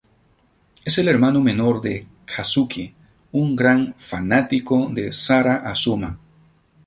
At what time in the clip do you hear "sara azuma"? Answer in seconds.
5.11-6.17